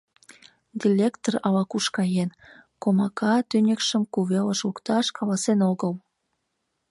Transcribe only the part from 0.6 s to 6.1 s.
Д-делектор ала-куш каен, к-комака т-тӱньыкшым кувелыш лукташ, каласен огыл.